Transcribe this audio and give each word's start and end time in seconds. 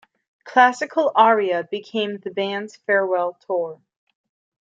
'Classical 0.45 1.11
Aria' 1.13 1.63
became 1.69 2.17
the 2.17 2.31
band's 2.31 2.75
farewell 2.75 3.37
tour. 3.45 3.79